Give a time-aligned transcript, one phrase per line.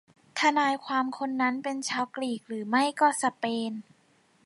[0.39, 3.71] ทนายความคนนั้นเป็นชาวกรีกหรือไม่ก็สเปน